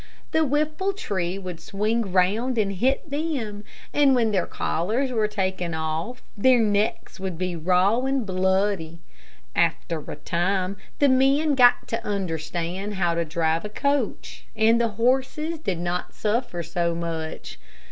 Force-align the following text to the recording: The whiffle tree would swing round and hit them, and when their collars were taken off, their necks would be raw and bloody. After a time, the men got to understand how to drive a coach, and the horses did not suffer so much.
The 0.31 0.39
whiffle 0.41 0.93
tree 0.93 1.37
would 1.37 1.59
swing 1.59 2.11
round 2.11 2.57
and 2.57 2.73
hit 2.73 3.07
them, 3.07 3.63
and 3.93 4.15
when 4.15 4.31
their 4.31 4.47
collars 4.47 5.11
were 5.11 5.27
taken 5.27 5.75
off, 5.75 6.23
their 6.35 6.59
necks 6.59 7.19
would 7.19 7.37
be 7.37 7.55
raw 7.55 7.99
and 7.99 8.25
bloody. 8.25 8.97
After 9.55 9.99
a 10.11 10.15
time, 10.15 10.77
the 10.97 11.07
men 11.07 11.53
got 11.53 11.87
to 11.89 12.03
understand 12.03 12.95
how 12.95 13.13
to 13.13 13.23
drive 13.23 13.63
a 13.63 13.69
coach, 13.69 14.47
and 14.55 14.81
the 14.81 14.87
horses 14.97 15.59
did 15.59 15.77
not 15.77 16.15
suffer 16.15 16.63
so 16.63 16.95
much. 16.95 17.59